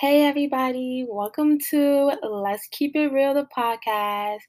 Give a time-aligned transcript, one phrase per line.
[0.00, 4.40] Hey, everybody, welcome to Let's Keep It Real, the podcast.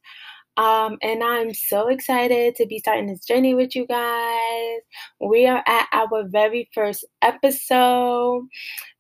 [0.57, 4.79] Um, and I'm so excited to be starting this journey with you guys.
[5.21, 8.47] We are at our very first episode,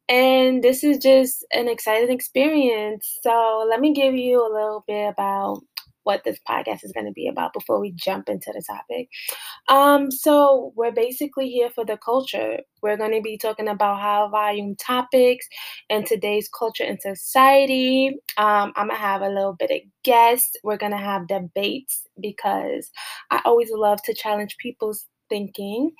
[0.07, 3.19] and this is just an exciting experience.
[3.23, 5.63] So, let me give you a little bit about
[6.05, 9.09] what this podcast is going to be about before we jump into the topic.
[9.67, 12.59] Um, so we're basically here for the culture.
[12.81, 15.47] We're going to be talking about high volume topics
[15.89, 18.17] in today's culture and society.
[18.37, 20.55] Um, I'm gonna have a little bit of guests.
[20.63, 22.89] We're gonna have debates because
[23.31, 25.91] I always love to challenge people's thinking.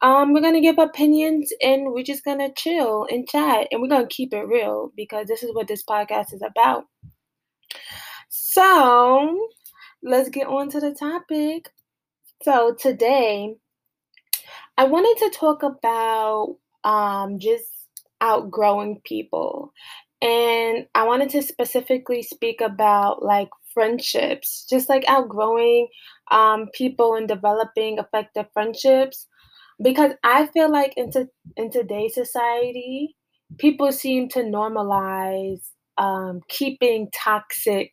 [0.00, 4.06] Um, we're gonna give opinions and we're just gonna chill and chat and we're gonna
[4.06, 6.84] keep it real because this is what this podcast is about.
[8.28, 9.48] So
[10.02, 11.70] let's get on to the topic.
[12.42, 13.54] So today
[14.76, 17.64] I wanted to talk about um, just
[18.20, 19.72] outgrowing people.
[20.20, 25.88] And I wanted to specifically speak about like friendships, just like outgrowing
[26.30, 29.26] um, people and developing effective friendships.
[29.82, 33.16] Because I feel like in, to, in today's society,
[33.58, 37.92] people seem to normalize um, keeping toxic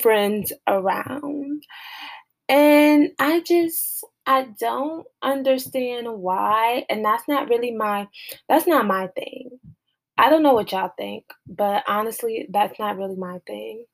[0.00, 1.62] friends around.
[2.48, 8.08] And I just I don't understand why and that's not really my
[8.48, 9.50] that's not my thing.
[10.18, 13.84] I don't know what y'all think, but honestly, that's not really my thing.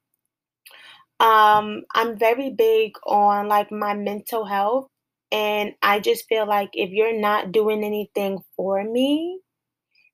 [1.21, 4.89] Um I'm very big on like my mental health
[5.31, 9.41] and I just feel like if you're not doing anything for me,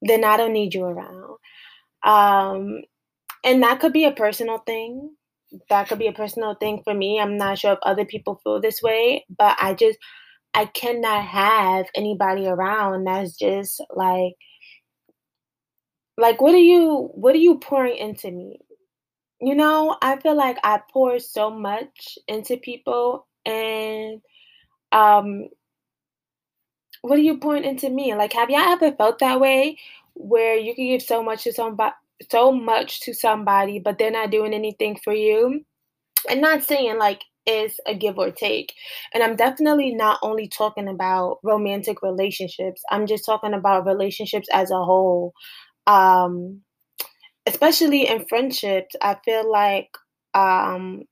[0.02, 1.38] then I don't need you around.
[2.04, 2.82] Um
[3.44, 5.16] and that could be a personal thing
[5.70, 7.20] that could be a personal thing for me.
[7.20, 9.98] I'm not sure if other people feel this way, but I just
[10.54, 14.34] I cannot have anybody around that's just like
[16.16, 18.60] like what are you what are you pouring into me?
[19.40, 24.20] You know, I feel like I pour so much into people and
[24.92, 25.48] um
[27.02, 28.14] what are you pouring into me?
[28.14, 29.78] Like have y'all ever felt that way
[30.14, 31.94] where you can give so much to somebody
[32.30, 35.64] so much to somebody, but they're not doing anything for you.
[36.28, 38.74] And not saying like it's a give or take.
[39.14, 44.70] And I'm definitely not only talking about romantic relationships, I'm just talking about relationships as
[44.70, 45.32] a whole.
[45.86, 46.60] Um,
[47.46, 49.88] especially in friendships, I feel like
[50.34, 51.04] um,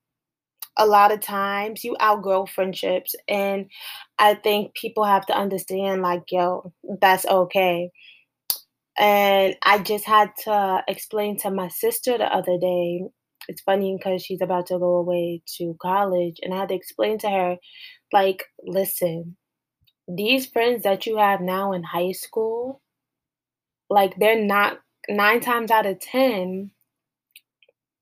[0.76, 3.14] a lot of times you outgrow friendships.
[3.28, 3.70] And
[4.18, 7.90] I think people have to understand, like, yo, that's okay.
[8.98, 13.02] And I just had to explain to my sister the other day.
[13.48, 17.18] It's funny because she's about to go away to college, and I had to explain
[17.18, 17.56] to her,
[18.12, 19.36] like, listen,
[20.08, 22.80] these friends that you have now in high school,
[23.88, 26.70] like, they're not nine times out of 10,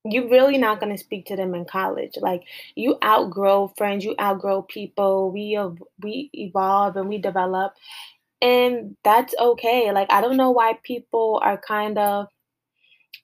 [0.06, 2.12] you're really not going to speak to them in college.
[2.20, 2.42] Like,
[2.74, 5.58] you outgrow friends, you outgrow people, we,
[6.02, 7.74] we evolve and we develop.
[8.44, 9.90] And that's okay.
[9.92, 12.28] Like, I don't know why people are kind of,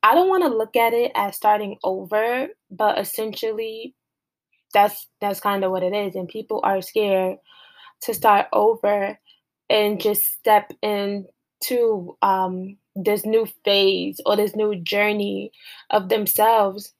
[0.03, 3.95] I don't want to look at it as starting over, but essentially,
[4.75, 6.17] that's that's kind of what it is.
[6.17, 7.39] And people are scared
[8.03, 9.19] to start over
[9.71, 15.53] and just step into um, this new phase or this new journey
[15.91, 16.95] of themselves.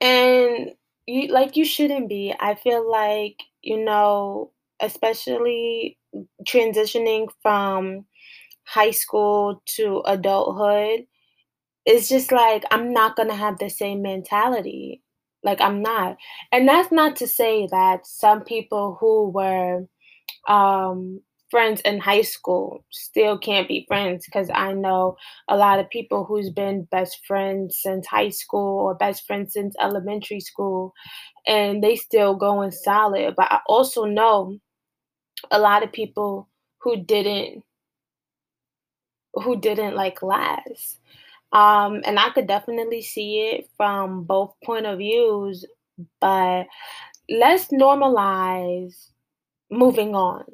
[0.00, 0.72] And
[1.06, 2.34] you like you shouldn't be.
[2.38, 5.98] I feel like you know, especially
[6.46, 8.06] transitioning from
[8.64, 11.06] high school to adulthood,
[11.86, 15.02] it's just like I'm not gonna have the same mentality.
[15.42, 16.16] Like I'm not.
[16.52, 19.86] And that's not to say that some people who were
[20.48, 25.16] um friends in high school still can't be friends because I know
[25.48, 29.74] a lot of people who's been best friends since high school or best friends since
[29.80, 30.92] elementary school
[31.46, 33.34] and they still going solid.
[33.36, 34.58] But I also know
[35.50, 37.64] a lot of people who didn't
[39.34, 40.98] who didn't like last.
[41.52, 45.64] Um, and I could definitely see it from both point of views,
[46.20, 46.66] but
[47.28, 49.08] let's normalize
[49.70, 50.44] moving on.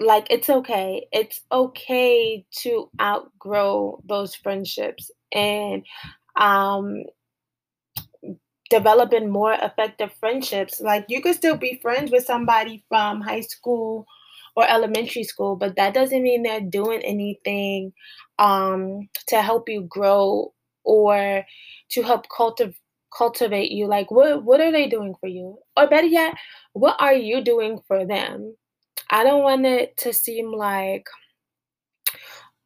[0.00, 1.06] Like it's okay.
[1.12, 5.84] It's okay to outgrow those friendships and
[6.36, 7.04] um
[8.70, 10.80] developing more effective friendships.
[10.80, 14.06] Like you could still be friends with somebody from high school
[14.56, 17.92] or elementary school, but that doesn't mean they're doing anything
[18.38, 20.52] um, to help you grow
[20.84, 21.44] or
[21.90, 22.76] to help cultivate
[23.14, 26.34] cultivate you like what what are they doing for you or better yet
[26.72, 28.56] what are you doing for them
[29.10, 31.06] i don't want it to seem like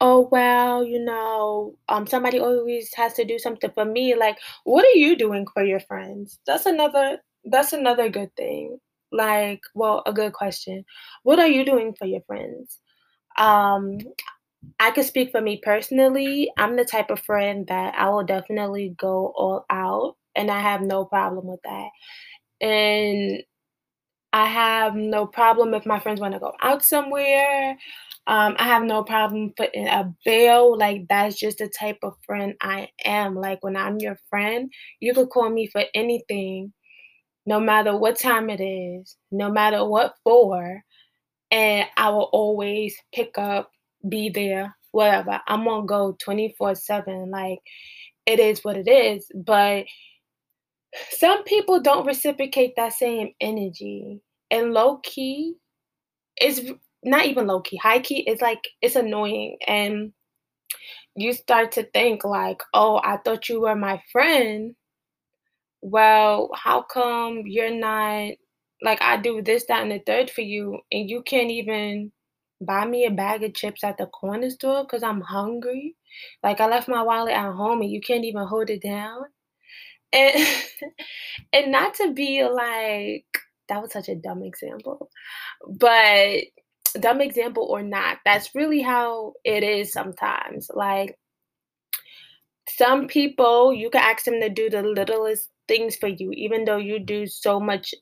[0.00, 4.85] "Oh, well, you know, um, somebody always has to do something for me." Like, what
[4.85, 6.39] are you doing for your friends?
[6.47, 8.81] That's another that's another good thing.
[9.17, 10.85] Like, well, a good question.
[11.23, 12.81] What are you doing for your friends?
[13.39, 13.99] Um,
[14.81, 16.51] I could speak for me personally.
[16.59, 20.83] I'm the type of friend that I will definitely go all out, and I have
[20.83, 21.91] no problem with that.
[22.67, 23.43] And
[24.33, 27.79] I have no problem if my friends wanna go out somewhere.
[28.27, 32.55] Um, I have no problem putting a bill, like, that's just the type of friend
[32.61, 33.37] I am.
[33.37, 36.73] Like, when I'm your friend, you could call me for anything,
[37.46, 40.82] no matter what time it is, no matter what for,
[41.52, 43.70] and I will always pick up,
[44.08, 45.40] be there, whatever.
[45.48, 47.60] I'm gonna go 24/7, like,
[48.26, 49.87] it is what it is, but
[51.10, 54.20] some people don't reciprocate that same energy,
[54.50, 55.54] and low key,
[56.38, 56.60] it's
[57.04, 60.12] not even low key, high key, it's like it's annoying, and
[61.16, 64.76] you start to think like, "Oh, I thought you were my friend.
[65.87, 68.33] Well, how come you're not
[68.83, 72.11] like, I do this, that, and the third for you, and you can't even
[72.61, 75.94] buy me a bag of chips at the corner store because I'm hungry?
[76.43, 79.23] Like, I left my wallet at home, and you can't even hold it down?"
[80.12, 80.35] And
[81.53, 83.27] and not to be like
[83.69, 85.11] that was such a dumb example,
[85.69, 86.41] but
[87.00, 90.71] dumb example or not, that's really how it is sometimes.
[90.75, 91.19] Like
[92.69, 96.77] some people, you can ask them to do the littlest things for you, even though
[96.79, 97.95] you do so much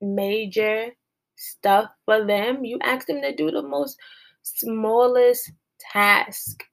[0.00, 0.88] major
[1.36, 3.96] stuff for them, you ask them to do the most
[4.42, 5.52] smallest
[5.92, 6.64] task,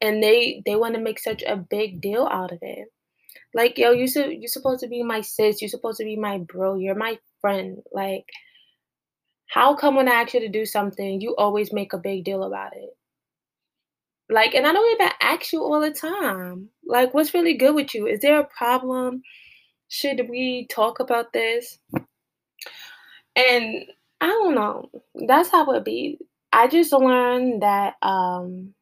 [0.00, 2.88] and they they wanna make such a big deal out of it.
[3.54, 6.38] Like, "Yo, you su you supposed to be my sis, you're supposed to be my
[6.38, 8.26] bro, you're my friend." Like
[9.46, 12.42] how come when I ask you to do something, you always make a big deal
[12.42, 12.94] about it?
[14.28, 16.70] Like, and I don't even ask you all the time.
[16.86, 18.06] Like, what's really good with you?
[18.06, 19.22] Is there a problem?
[19.88, 21.78] Should we talk about this?
[23.36, 23.84] And
[24.20, 24.90] I don't know,
[25.26, 26.18] that's how it be.
[26.52, 28.74] I just learned that, um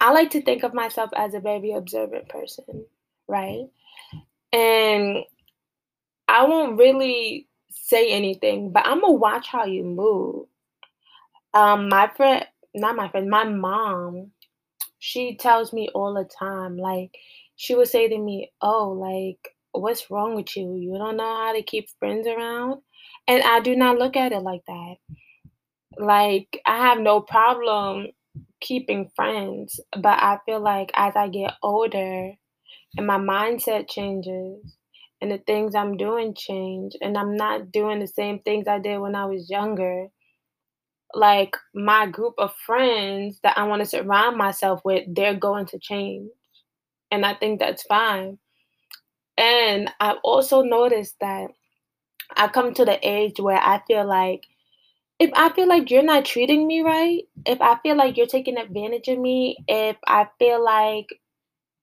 [0.00, 2.86] I like to think of myself as a very observant person,
[3.26, 3.64] right?
[4.52, 5.18] And
[6.28, 10.46] I won't really say anything, but Imma watch how you move.
[11.54, 14.30] Um, my friend not my friend, my mom,
[14.98, 17.16] she tells me all the time, like,
[17.58, 20.74] she would say to me, "Oh, like, what's wrong with you?
[20.76, 22.82] You don't know how to keep friends around?"
[23.28, 24.96] And I do not look at it like that.
[25.98, 28.08] Like, I have no problem
[28.60, 32.32] keeping friends, but I feel like as I get older
[32.98, 34.76] and my mindset changes
[35.22, 38.98] and the things I'm doing change, and I'm not doing the same things I did
[39.00, 40.08] when I was younger,
[41.14, 46.30] like, my group of friends that I wanna surround myself with, they're going to change,
[47.10, 48.38] and I think that's fine.
[49.36, 51.50] And I've also noticed that
[52.36, 54.46] I've come to the age where I feel like
[55.18, 58.58] if I feel like you're not treating me right, if I feel like you're taking
[58.58, 61.08] advantage of me, if I feel like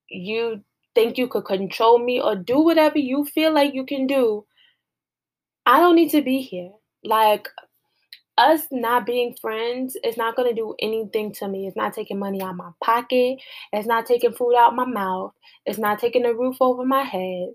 [0.09, 0.63] you
[0.95, 4.45] think you could control me or do whatever you feel like you can do
[5.65, 6.71] I don't need to be here.
[7.03, 7.49] Like,
[8.37, 12.41] us not being friends is not gonna do anything to me, it's not taking money
[12.41, 13.39] out my pocket,
[13.73, 15.33] it's not taking food out my mouth,
[15.65, 17.49] it's not taking a roof over my head.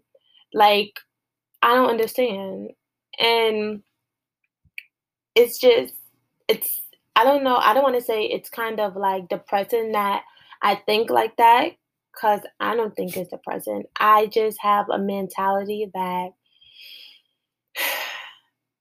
[0.54, 0.99] Like,
[1.62, 2.70] I don't understand.
[3.20, 3.82] And
[5.34, 5.94] it's just
[6.49, 6.82] it's
[7.16, 10.22] I don't know, I don't wanna say it's kind of, like, depressing that
[10.62, 11.72] I think like that
[12.12, 13.84] because I don't think it's depressing.
[13.99, 16.30] I just have a mentality that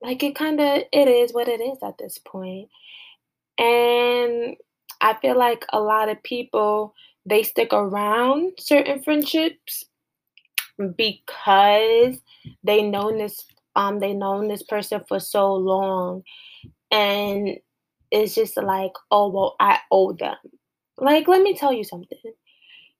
[0.01, 2.69] like, it kinda it is what it is at this point.
[3.59, 4.55] And
[5.01, 6.93] I feel like a lot of people,
[7.25, 9.85] they stick around certain friendships
[10.97, 12.17] because
[12.63, 16.23] they known this um, they known this person for so long,
[16.91, 17.57] and
[18.11, 20.37] it's just like, "Oh, well, I owe them."
[20.97, 22.19] Like, let me tell you something,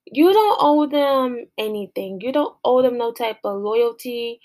[0.06, 4.40] you don't owe them anything, you don't owe them no type of loyalty,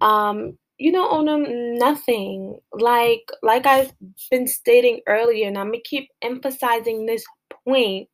[0.00, 2.58] um, you don't owe them nothing.
[2.72, 3.92] Like like I've
[4.30, 7.24] been stating earlier, and Imma keep emphasizing this
[7.66, 8.08] point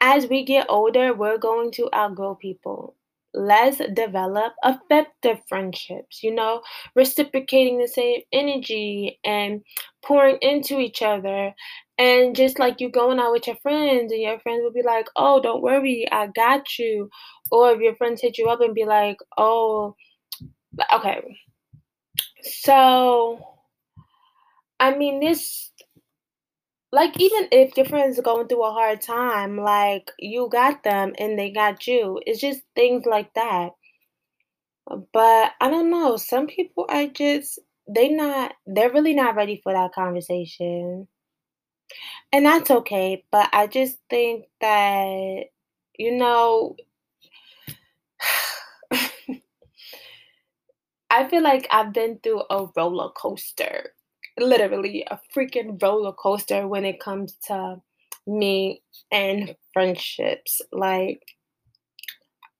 [0.00, 2.96] as we get older, we're going to outgrow people.
[3.32, 6.62] Let's develop effective friendships, you know,
[6.94, 9.62] reciprocating the same energy and
[10.04, 11.52] pouring into each other,
[11.98, 15.08] and just like you going out with your friends, and your friends will be like,
[15.16, 17.10] "Oh, don't worry, I got you."
[17.50, 19.96] Or if your friends hit you up and be like, "Oh"
[20.92, 21.38] okay.
[22.42, 23.38] So,
[24.80, 25.70] I mean, this
[26.92, 31.12] like even if your friends are going through a hard time, like you got them
[31.18, 32.20] and they got you.
[32.24, 33.70] It's just things like that.
[35.12, 39.72] But I don't know, some people are just they not they're really not ready for
[39.72, 41.08] that conversation.
[42.32, 45.44] And that's okay, but I just think that
[45.98, 46.76] you know
[51.14, 53.92] I feel like I've been through a roller coaster.
[54.36, 57.80] Literally a freaking roller coaster when it comes to
[58.26, 60.60] me and friendships.
[60.72, 61.22] Like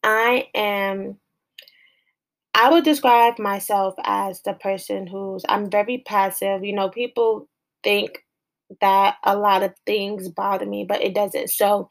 [0.04, 1.18] I am
[2.54, 6.62] I would describe myself as the person who's I'm very passive.
[6.62, 7.48] You know, people
[7.82, 8.24] think
[8.80, 11.50] that a lot of things bother me, but it doesn't.
[11.50, 11.88] So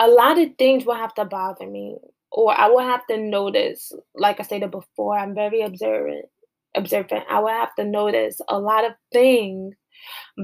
[0.00, 1.98] a lot of things will have to bother me
[2.32, 6.26] or I will have to notice, like I stated before, I'm very observant.
[6.74, 7.24] Observant.
[7.30, 9.74] I will have to notice a lot of things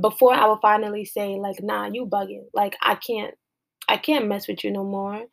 [0.03, 2.45] before I will finally say, like, nah, you bugging.
[2.55, 3.35] Like I can't
[3.89, 5.25] I can't mess with you no more.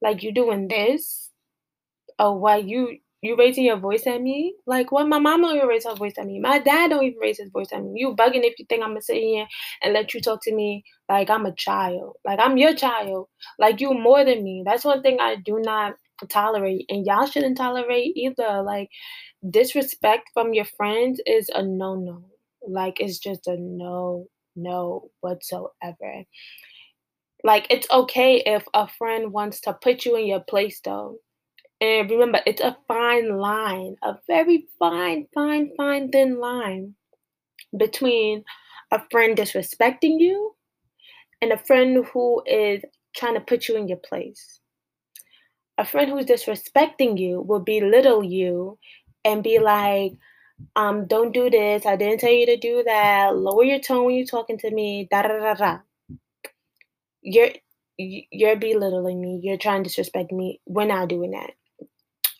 [0.00, 1.30] Like you doing this.
[2.18, 4.54] Oh, why you you raising your voice at me?
[4.66, 5.08] Like what?
[5.08, 6.38] My mom don't even raise her voice at me.
[6.38, 7.92] My dad don't even raise his voice at me.
[7.96, 9.46] You bugging if you think I'm gonna sit here
[9.82, 12.16] and let you talk to me like I'm a child.
[12.24, 13.28] Like I'm your child.
[13.58, 14.62] Like you more than me.
[14.64, 15.94] That's one thing I do not
[16.28, 18.62] tolerate, and y'all shouldn't tolerate either.
[18.62, 18.90] Like
[19.48, 22.24] disrespect from your friends is a no no.
[22.66, 26.24] Like it's just a no no whatsoever.
[27.42, 31.18] Like it's okay if a friend wants to put you in your place though
[31.84, 36.94] and remember, it's a fine line, a very fine, fine, fine, thin line
[37.76, 38.42] between
[38.90, 40.54] a friend disrespecting you
[41.42, 42.82] and a friend who is
[43.14, 44.60] trying to put you in your place.
[45.78, 48.78] A friend who's disrespecting you will belittle you
[49.24, 50.12] and be like,
[50.76, 51.84] um, don't do this.
[51.86, 53.36] I didn't tell you to do that.
[53.36, 55.08] Lower your tone when you're talking to me.
[55.10, 55.78] Da da da da.
[57.22, 57.50] You're
[57.96, 59.40] you're belittling me.
[59.42, 60.60] You're trying to disrespect me.
[60.66, 61.52] We're not doing that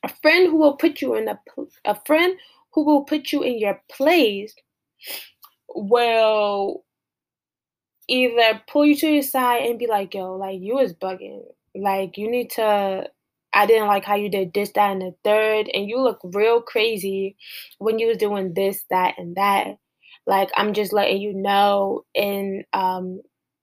[0.05, 1.39] a friend who will put you in a
[1.85, 2.37] a friend
[2.73, 4.55] who will put you in your place
[5.75, 6.85] will
[8.09, 11.43] either pull you to your side and be like, yo, like you is bugging.
[11.75, 13.09] Like you need to
[13.55, 16.61] I didn't like how you did this, that, and the third, and you look real
[16.61, 17.37] crazy
[17.79, 19.77] when you was doing this, that, and that.
[20.27, 23.21] Like I'm just letting you know, and um,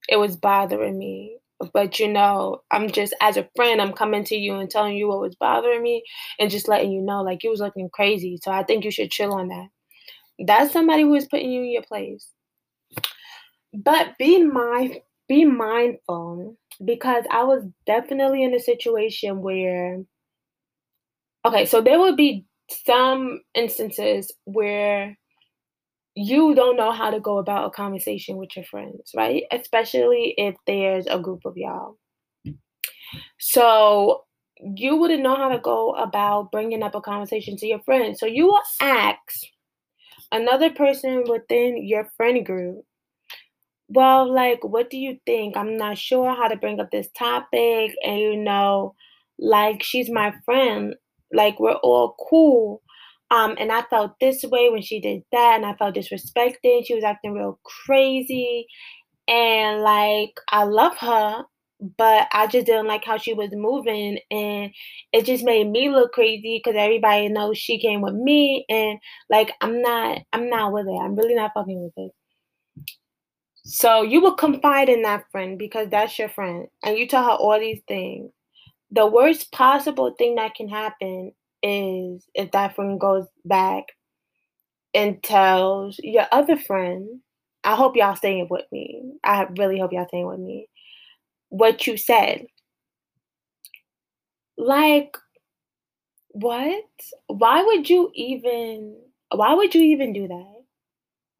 [0.09, 1.37] it was bothering me.
[1.73, 5.07] But you know, I'm just as a friend, I'm coming to you and telling you
[5.07, 6.03] what was bothering me
[6.39, 8.39] and just letting you know, like you was looking crazy.
[8.41, 9.67] So I think you should chill on that.
[10.39, 12.27] That's somebody who is putting you in your place.
[13.73, 20.01] But be mind be mindful because I was definitely in a situation where
[21.45, 22.45] okay, so there would be
[22.85, 25.17] some instances where
[26.15, 29.43] you don't know how to go about a conversation with your friends, right?
[29.51, 31.97] Especially if there's a group of y'all.
[33.39, 34.23] So
[34.59, 38.19] you wouldn't know how to go about bringing up a conversation to your friends.
[38.19, 39.19] So you will ask
[40.31, 42.83] another person within your friend group,
[43.93, 45.57] well, like, what do you think?
[45.57, 47.91] I'm not sure how to bring up this topic.
[48.03, 48.95] And, you know,
[49.39, 50.95] like, she's my friend.
[51.33, 52.81] Like, we're all cool.
[53.31, 56.85] Um, and I felt this way when she did that, and I felt disrespected.
[56.85, 58.67] She was acting real crazy,
[59.27, 61.43] and like I love her,
[61.97, 64.71] but I just didn't like how she was moving, and
[65.13, 69.51] it just made me look crazy because everybody knows she came with me, and like
[69.61, 70.99] I'm not, I'm not with it.
[71.01, 72.11] I'm really not fucking with it.
[73.63, 77.31] So you will confide in that friend because that's your friend, and you tell her
[77.31, 78.31] all these things.
[78.91, 81.31] The worst possible thing that can happen
[81.63, 83.85] is if that friend goes back
[84.93, 87.21] and tells your other friend,
[87.63, 89.03] I hope y'all staying with me.
[89.23, 90.67] I really hope y'all staying with me.
[91.49, 92.45] What you said.
[94.57, 95.15] Like,
[96.29, 96.83] what?
[97.27, 98.97] Why would you even
[99.33, 100.61] why would you even do that?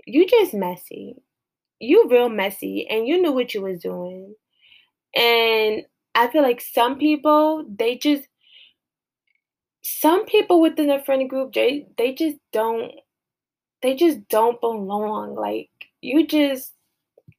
[0.05, 1.15] You just messy.
[1.81, 4.35] You real messy and you knew what you was doing.
[5.15, 5.83] And
[6.15, 8.23] I feel like some people they just
[9.83, 12.91] some people within a friend group they they just don't
[13.81, 15.35] they just don't belong.
[15.35, 15.69] Like
[16.01, 16.73] you just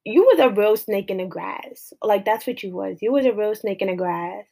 [0.05, 1.93] you was a real snake in the grass.
[2.03, 2.99] Like that's what you was.
[3.03, 4.47] You was a real snake in the grass.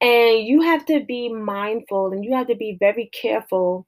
[0.00, 3.86] And you have to be mindful and you have to be very careful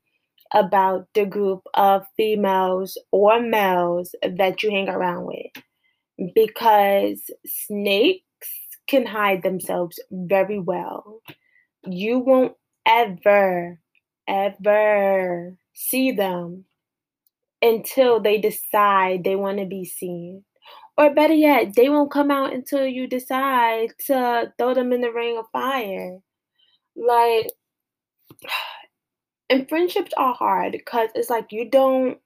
[0.54, 6.32] about the group of females or males that you hang around with.
[6.34, 8.22] Because snakes
[8.86, 11.22] can hide themselves very well.
[11.84, 12.54] You won't
[12.86, 13.78] ever,
[14.28, 16.64] ever see them
[17.60, 20.44] until they decide they want to be seen.
[20.98, 25.12] Or better yet, they won't come out until you decide to throw them in the
[25.12, 26.18] ring of fire.
[26.94, 27.48] Like
[29.52, 32.18] and friendships are hard because it's like you don't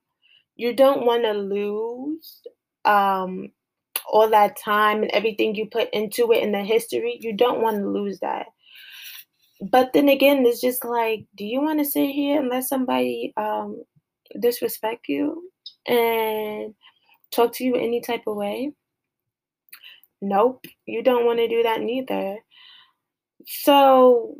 [0.54, 2.40] you don't want to lose
[2.85, 3.50] um
[4.06, 7.18] all that time and everything you put into it in the history.
[7.21, 8.47] You don't want to lose that.
[9.61, 13.33] But then again, it's just like, do you want to sit here and let somebody
[13.37, 13.83] um
[14.40, 15.50] disrespect you
[15.88, 16.75] and
[17.33, 18.73] talk to you any type of way?
[20.23, 22.38] Nope, you don't want to do that neither.
[23.47, 24.37] So,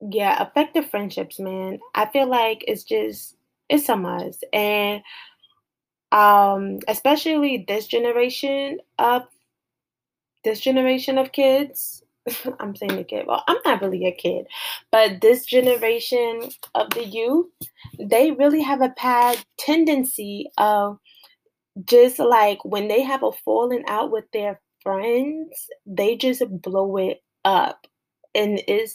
[0.00, 1.78] yeah, effective friendships, man.
[1.94, 3.36] I feel like it's just
[3.68, 4.44] it's a must.
[4.52, 5.02] And
[6.12, 9.22] um especially this generation of
[10.44, 12.02] this generation of kids
[12.60, 14.46] i'm saying a kid well i'm not really a kid
[14.90, 17.46] but this generation of the youth
[17.98, 20.98] they really have a bad tendency of
[21.84, 27.22] just like when they have a falling out with their friends they just blow it
[27.44, 27.86] up
[28.34, 28.94] and it's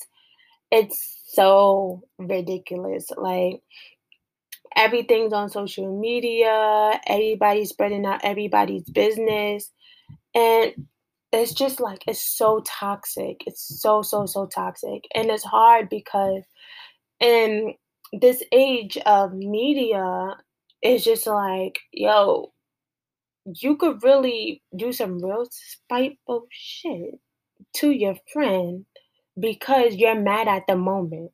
[0.75, 3.62] it's so ridiculous like
[4.75, 9.72] everything's on social media, everybody's spreading out everybody's business.
[10.34, 10.74] And
[11.32, 13.41] it's just like it's so toxic.
[13.48, 15.05] It's so so so toxic.
[15.15, 16.44] And it's hard because
[17.22, 17.74] in
[18.12, 20.36] this age of media,
[20.82, 22.51] it's just like, yo,
[23.46, 27.15] you could really do some real spiteful shit
[27.75, 28.86] to your friend
[29.39, 31.32] because you're mad at the moment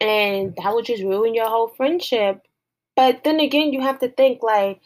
[0.00, 0.62] and mm-hmm.
[0.62, 2.42] that would just ruin your whole friendship.
[2.96, 4.80] But then again, you have to think like,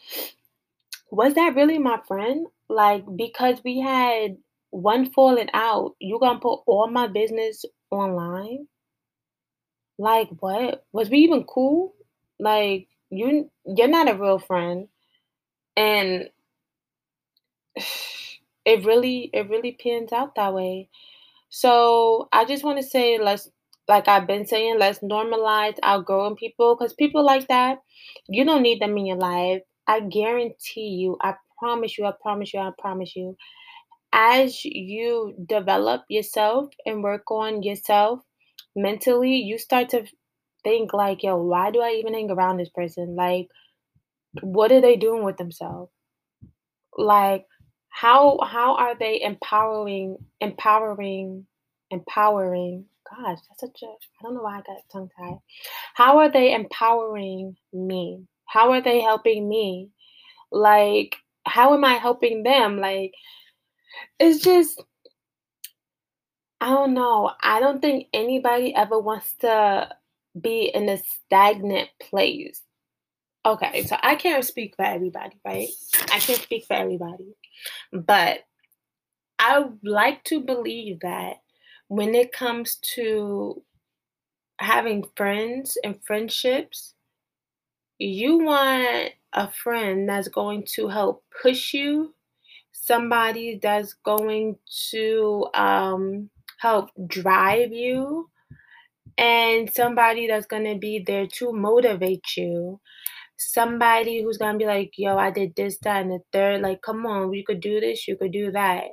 [1.09, 2.47] was that really my friend?
[2.69, 4.37] Like, because we had
[4.69, 8.67] one falling out, you gonna put all my business online?
[9.97, 10.85] Like, what?
[10.91, 11.93] Was we even cool?
[12.39, 14.87] Like, you you're not a real friend,
[15.77, 16.29] and
[18.65, 20.89] it really it really pans out that way.
[21.55, 23.47] So I just want to say let's
[23.87, 27.77] like I've been saying, let's normalize outgrowing people because people like that,
[28.27, 29.61] you don't need them in your life.
[29.87, 33.35] I guarantee you, I promise you, I promise you, I promise you,
[34.13, 38.21] as you develop yourself and work on yourself
[38.75, 40.05] mentally, you start to
[40.63, 43.15] think like, yo, why do I even hang around this person?
[43.15, 43.47] Like,
[44.41, 45.91] what are they doing with themselves?
[46.97, 47.45] Like,
[47.93, 51.45] how how are they empowering empowering
[51.91, 55.39] empowering gosh, that's such a, I don't know why I got tongue tied.
[55.93, 58.25] How are they empowering me?
[58.45, 59.89] How are they helping me?
[60.51, 62.79] Like, how am I helping them?
[62.79, 63.13] Like,
[64.19, 64.81] it's just,
[66.61, 67.31] I don't know.
[67.41, 69.89] I don't think anybody ever wants to
[70.39, 72.61] be in a stagnant place.
[73.45, 75.67] Okay, so I can't speak for everybody, right?
[76.13, 77.35] I can't speak for everybody.
[77.91, 78.39] But
[79.37, 81.37] I like to believe that
[81.89, 83.61] when it comes to
[84.59, 86.93] having friends and friendships,
[87.99, 92.13] you want a friend that's going to help push you,
[92.71, 94.57] somebody that's going
[94.91, 96.29] to um,
[96.59, 98.29] help drive you,
[99.17, 102.79] and somebody that's going to be there to motivate you.
[103.37, 106.61] Somebody who's to be like, yo, I did this, that, and the third.
[106.61, 108.85] Like, come on, you could do this, you could do that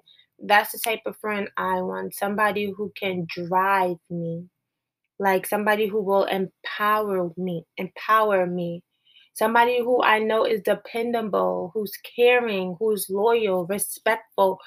[0.43, 2.15] that's the type of friend I want.
[2.15, 4.47] Somebody who can drive me.
[5.19, 8.83] Like somebody who will empower me, empower me.
[9.35, 14.59] Somebody who I know is dependable, who's caring, who's loyal, respectful,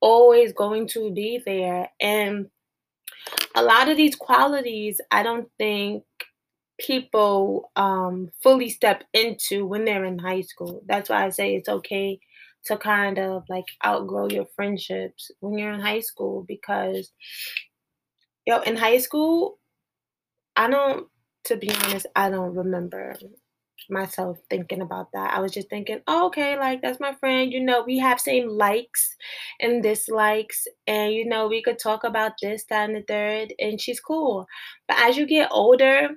[0.00, 1.88] always going to be there.
[2.00, 2.46] And
[3.54, 6.04] a lot of these qualities, I don't think
[6.82, 10.82] people um, fully step into when they're in high school.
[10.86, 12.20] That's why I say it's okay
[12.66, 17.10] to kind of like outgrow your friendships when you're in high school because
[18.46, 19.58] yo in high school
[20.56, 21.08] I don't
[21.44, 23.16] to be honest I don't remember
[23.90, 25.34] myself thinking about that.
[25.34, 27.52] I was just thinking, oh, okay, like that's my friend.
[27.52, 29.16] You know, we have same likes
[29.60, 33.80] and dislikes, and you know, we could talk about this, that, and the third, and
[33.80, 34.46] she's cool.
[34.88, 36.10] But as you get older,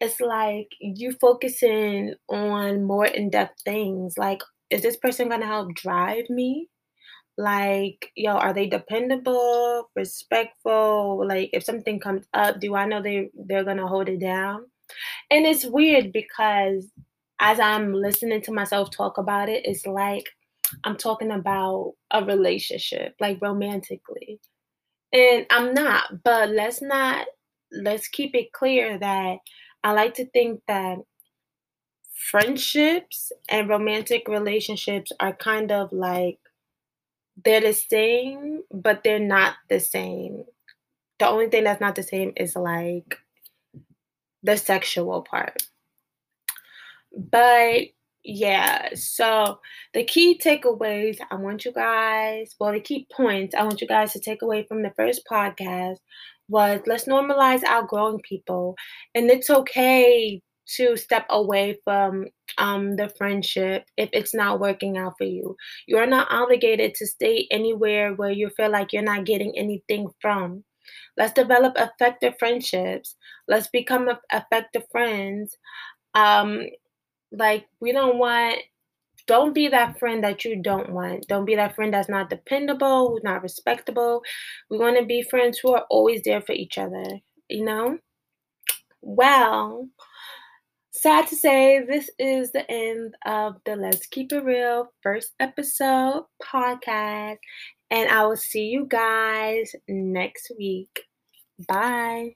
[0.00, 5.74] it's like you focusing on more in-depth things like is this person going to help
[5.74, 6.68] drive me?
[7.36, 11.24] Like, yo, are they dependable, respectful?
[11.26, 14.66] Like, if something comes up, do I know they they're gonna hold it down?
[15.30, 16.90] And it's weird because
[17.40, 20.24] as I'm listening to myself talk about it, it's like
[20.82, 24.40] I'm talking about a relationship, like romantically.
[25.12, 27.26] And I'm not, but let's not
[27.70, 29.36] let's keep it clear that
[29.88, 30.98] I like to think that
[32.12, 36.38] friendships and romantic relationships are kind of like
[37.42, 40.44] they're the same, but they're not the same.
[41.18, 43.16] The only thing that's not the same is like
[44.42, 45.62] the sexual part.
[47.16, 47.84] But
[48.22, 49.58] yeah, so
[49.94, 54.12] the key takeaways I want you guys, well, the key points I want you guys
[54.12, 55.96] to take away from the first podcast
[56.48, 58.76] was let's normalize outgrowing people.
[59.14, 60.40] And it's okay
[60.76, 62.26] to step away from
[62.58, 65.56] um, the friendship if it's not working out for you.
[65.86, 70.64] You're not obligated to stay anywhere where you feel like you're not getting anything from.
[71.16, 73.16] Let's develop effective friendships.
[73.46, 75.56] Let's become effective friends.
[76.14, 76.62] Um,
[77.32, 78.58] like, we don't want
[79.28, 81.28] don't be that friend that you don't want.
[81.28, 84.22] Don't be that friend that's not dependable, who's not respectable.
[84.70, 87.04] We want to be friends who are always there for each other,
[87.48, 87.98] you know?
[89.02, 89.88] Well,
[90.90, 96.24] sad to say, this is the end of the Let's Keep It Real first episode
[96.42, 97.36] podcast.
[97.90, 101.04] And I will see you guys next week.
[101.68, 102.34] Bye.